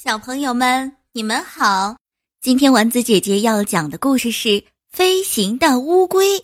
[0.00, 1.96] 小朋友们，你们好！
[2.40, 4.48] 今天丸子姐姐要讲的故事是
[4.88, 6.38] 《飞行的乌龟》。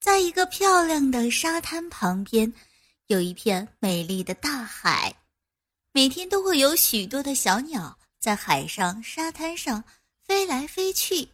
[0.00, 2.52] 在一个漂亮的沙滩旁边，
[3.08, 5.12] 有一片美丽的大海，
[5.90, 9.82] 每天都会有许多的小鸟在海上、沙滩上
[10.24, 11.28] 飞来飞去。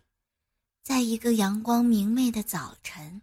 [0.83, 3.21] 在一个阳光明媚的早晨，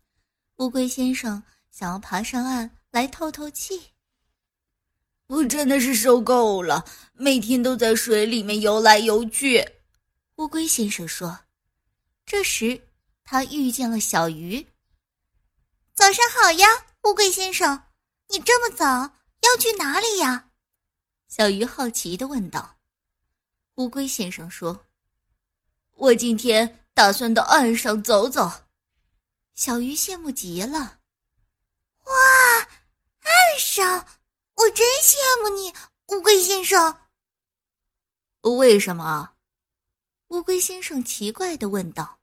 [0.57, 1.41] 乌龟先生
[1.71, 3.81] 想要爬上岸来透透气。
[5.33, 9.67] 我真的是受够了，每天都在水里面游来游去。
[10.35, 11.39] 乌龟先生说
[12.23, 12.87] ：“这时，
[13.23, 14.67] 他遇见了小鱼。
[15.95, 16.67] 早上好呀，
[17.05, 17.85] 乌龟先生，
[18.29, 18.85] 你这么早
[19.41, 20.49] 要去哪里呀？”
[21.27, 22.77] 小鱼好奇的问道。
[23.77, 24.85] 乌龟先生说
[25.97, 28.51] ：“我今天打算到岸上走走。”
[29.55, 30.99] 小鱼羡慕极了。
[32.03, 32.13] 哇，
[33.23, 34.05] 岸上！
[34.55, 35.73] 我真羡慕你，
[36.07, 36.97] 乌龟先生。
[38.41, 39.33] 为什么？
[40.27, 42.19] 乌龟先生奇怪的问道。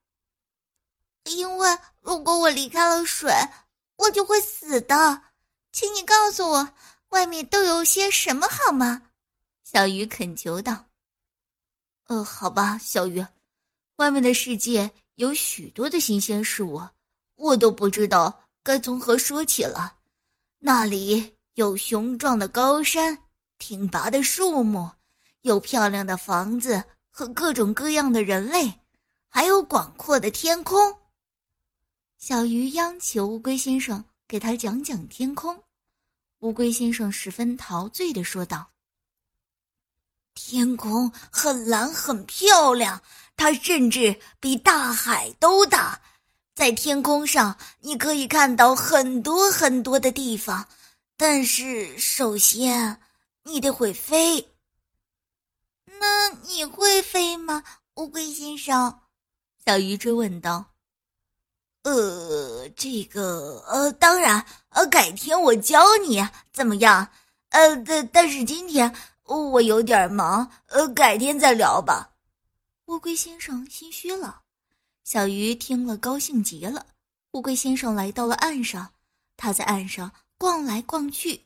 [1.25, 3.33] 因为如果我离开了水，
[3.97, 5.23] 我就会死的。
[5.73, 6.75] 请你告诉我，
[7.11, 9.11] 外面都有些什么好吗？
[9.65, 10.87] 小鱼恳求道。
[12.05, 13.25] 呃，好吧，小鱼，
[13.97, 16.81] 外面的世界有许多的新鲜事物，
[17.35, 19.97] 我都不知道该从何说起了。
[20.59, 21.37] 那里。
[21.61, 23.19] 有雄壮的高山、
[23.59, 24.91] 挺拔的树木，
[25.43, 28.81] 有漂亮的房子和各种各样的人类，
[29.29, 30.97] 还有广阔的天空。
[32.17, 35.63] 小鱼央求乌龟先生给他讲讲天空。
[36.39, 38.71] 乌龟先生十分陶醉的说道
[40.33, 43.03] ：“天空很蓝，很漂亮，
[43.37, 46.01] 它甚至比大海都大。
[46.55, 50.67] 在天空上，你可以看到很多很多的地方。”
[51.21, 52.99] 但是，首先
[53.43, 54.55] 你得会飞。
[55.85, 57.63] 那你会飞吗，
[57.97, 59.03] 乌龟先生？
[59.67, 60.73] 小鱼追问道。
[61.83, 67.07] 呃，这个，呃，当然，呃，改天我教你，怎么样？
[67.51, 68.91] 呃，但但是今天
[69.25, 72.15] 我有点忙，呃，改天再聊吧。
[72.87, 74.41] 乌龟先生心虚了。
[75.05, 76.87] 小鱼听了，高兴极了。
[77.33, 78.95] 乌龟先生来到了岸上，
[79.37, 80.11] 他在岸上。
[80.41, 81.45] 逛来逛去，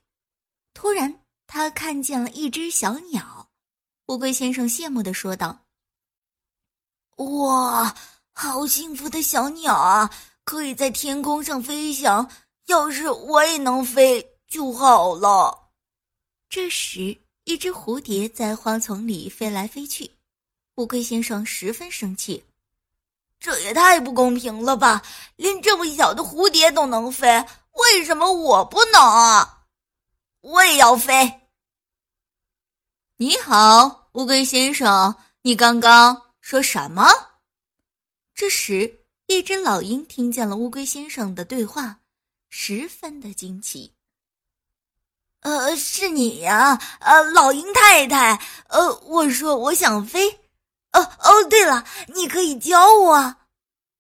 [0.72, 1.12] 突然
[1.49, 3.49] 他看见了一只小鸟。
[4.06, 5.65] 乌龟先生羡慕的说道
[7.19, 7.93] ：“哇，
[8.33, 10.09] 好幸福的小鸟啊！
[10.44, 12.31] 可以在天空上飞翔。
[12.66, 15.72] 要是我也能飞就好了。”
[16.49, 20.09] 这时，一只蝴蝶在花丛里飞来飞去。
[20.77, 22.44] 乌龟先生十分生气
[23.41, 25.03] ：“这也太不公平了吧！
[25.34, 27.44] 连这么小的蝴蝶都能飞。”
[27.75, 29.67] 为什么我不能啊？
[30.41, 31.49] 我也要飞。
[33.17, 37.05] 你好，乌龟先生，你刚刚说什么？
[38.34, 42.01] 这时，一只老鹰听见了乌龟先生的对话，
[42.49, 43.95] 十分的惊奇。
[45.41, 48.41] 呃，是你呀，呃，老鹰太太。
[48.69, 50.31] 呃，我说我想飞。
[50.93, 51.84] 哦哦，对了，
[52.15, 53.37] 你可以教我。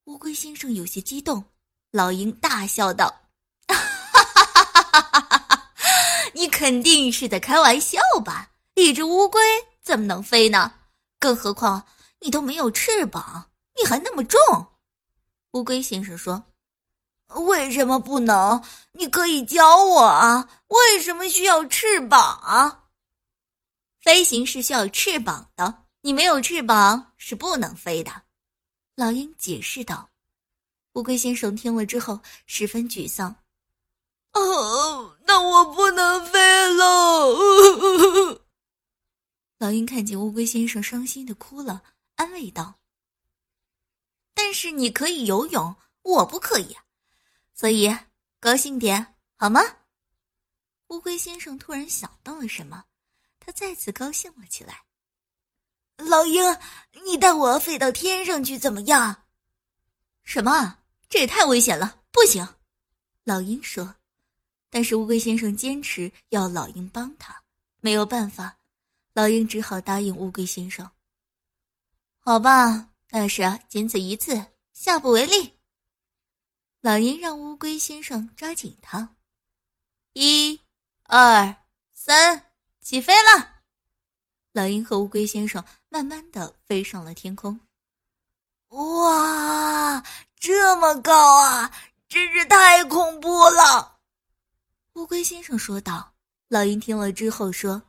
[0.04, 1.44] 乌龟先生有些激动，
[1.90, 3.22] 老鹰大笑道。
[6.32, 8.50] 你肯定是在开玩笑吧？
[8.74, 9.38] 一只乌龟
[9.82, 10.72] 怎么能飞呢？
[11.18, 11.86] 更何况
[12.20, 14.40] 你都没有翅膀，你还那么重。
[15.52, 16.42] 乌龟先生说
[17.44, 18.64] ：“为什么不能？
[18.92, 20.48] 你可以教我啊！
[20.68, 22.88] 为什么需要翅膀？
[24.00, 28.22] 飞行是需要翅膀的，你没有翅膀是不能飞的。”
[28.96, 30.08] 老鹰解释道。
[30.94, 33.36] 乌龟先生听了之后十分沮丧。
[34.32, 38.40] 哦，我不能飞喽。
[39.58, 41.82] 老鹰看见乌龟先生伤心的哭了，
[42.16, 42.80] 安慰道
[44.34, 46.76] ：“但是你可以游泳，我不可以，
[47.54, 47.96] 所以
[48.40, 49.60] 高兴点好吗？”
[50.88, 52.84] 乌龟先生突然想到了什么，
[53.40, 54.82] 他再次高兴了起来。
[55.96, 56.42] 老鹰，
[57.04, 59.24] 你带我飞到天上去怎么样？
[60.24, 60.78] 什么？
[61.08, 62.46] 这也太危险了，不行。
[63.22, 63.94] 老鹰说。
[64.74, 67.40] 但是乌龟先生坚持要老鹰帮他，
[67.80, 68.58] 没有办法，
[69.12, 70.90] 老鹰只好答应乌龟先生。
[72.18, 75.52] 好吧，但是仅此一次，下不为例。
[76.80, 79.14] 老鹰让乌龟先生抓紧它，
[80.14, 80.60] 一、
[81.04, 81.54] 二、
[81.92, 82.50] 三，
[82.80, 83.60] 起飞了！
[84.50, 87.60] 老鹰和乌龟先生慢慢的飞上了天空。
[88.70, 90.02] 哇，
[90.34, 91.72] 这么高啊，
[92.08, 93.93] 真是太恐怖了！
[94.94, 96.14] 乌龟先生说道
[96.48, 97.82] ：“老鹰听了之后说，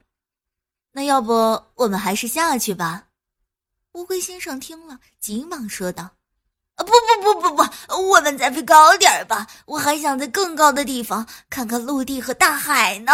[0.91, 1.31] 那要不
[1.75, 3.09] 我们还是下去吧？
[3.93, 6.03] 乌龟先生听了，急忙说道
[6.75, 9.47] ：“啊，不不不不不，我们再飞高点吧！
[9.67, 13.13] 我还想在更高的地方看看陆地和大海呢。”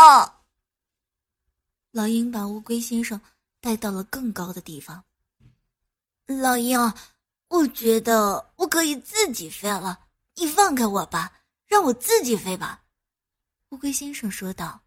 [1.92, 3.20] 老鹰把乌龟先生
[3.60, 5.04] 带到了更高的地方。
[6.28, 6.80] 老鹰，
[7.50, 10.00] 我觉得我可以自己飞了，
[10.36, 12.78] 你放开我吧，让我自己飞吧。”
[13.72, 14.82] 乌龟先生说道。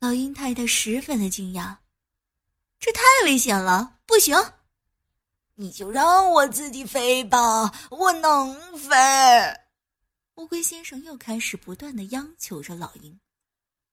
[0.00, 1.76] 老鹰太太十分的惊讶，
[2.78, 4.34] 这太危险了，不行！
[5.54, 8.96] 你就让我自己飞吧，我能飞。
[10.36, 13.18] 乌龟先生又开始不断的央求着老鹰，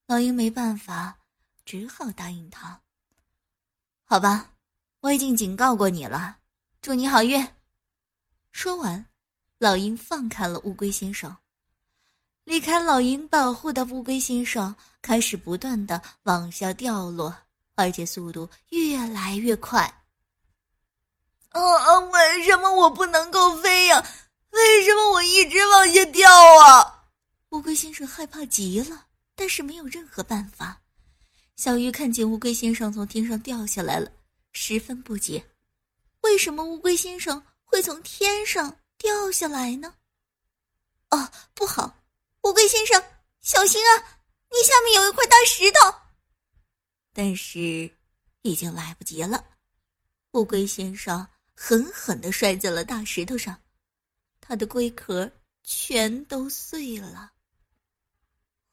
[0.06, 1.18] 老鹰没办法，
[1.66, 2.80] 只好答应他。
[4.06, 4.54] 好吧，
[5.02, 6.38] 我已经警告过你了，
[6.82, 7.46] 祝你好运。
[8.52, 9.06] 说完，
[9.58, 11.36] 老鹰放开了乌龟先生。
[12.46, 17.36] 离开老鹰保护的乌龟先生开始不断的往下掉落，
[17.74, 19.82] 而且速度越来越快。
[21.50, 22.00] 啊啊！
[22.00, 24.06] 为什么我不能够飞呀？
[24.52, 27.08] 为什么我一直往下掉啊？
[27.50, 30.82] 乌龟先生害怕极了，但是没有任何办法。
[31.56, 34.12] 小鱼看见乌龟先生从天上掉下来了，
[34.52, 35.44] 十分不解：
[36.22, 39.96] 为什么乌龟先生会从天上掉下来呢？
[41.10, 42.05] 哦，不好！
[42.46, 43.04] 乌龟先生，
[43.42, 44.22] 小心啊！
[44.52, 45.80] 你下面有一块大石头。
[47.12, 47.92] 但是，
[48.44, 49.44] 已经来不及了。
[50.34, 53.60] 乌龟先生狠狠的摔在了大石头上，
[54.40, 55.32] 他的龟壳
[55.64, 57.34] 全都碎了。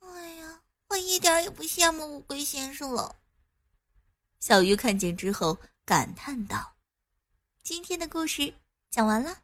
[0.00, 3.16] 哎呀，我一点也不羡慕乌龟先生了。
[4.38, 6.76] 小鱼看见之后感叹道
[7.64, 8.52] ：“今天的故事
[8.90, 9.40] 讲完了。”